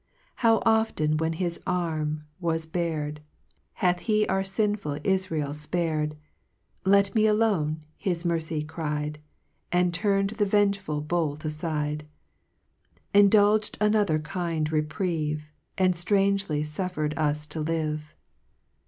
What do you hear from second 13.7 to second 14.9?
another kind